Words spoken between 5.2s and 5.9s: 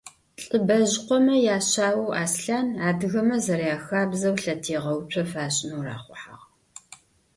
фашӏынэу